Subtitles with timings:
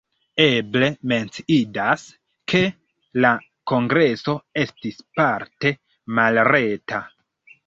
[0.43, 2.05] Eble menciindas,
[2.53, 2.61] ke
[3.27, 3.33] la
[3.73, 5.75] kongreso estis parte
[6.21, 7.05] malreta.